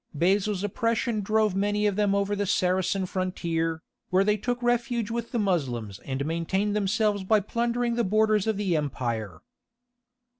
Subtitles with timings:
[0.15, 5.31] Basil's oppression drove many of them over the Saracen frontier, where they took refuge with
[5.31, 9.41] the Moslems and maintained themselves by plundering the borders of the empire.